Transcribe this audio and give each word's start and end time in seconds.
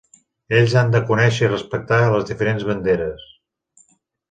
Ells 0.59 0.71
han 0.81 0.89
de 0.95 1.01
conèixer 1.09 1.45
i 1.49 1.51
respectar 1.51 2.01
les 2.15 2.25
diferents 2.33 2.67
banderes. 2.73 3.31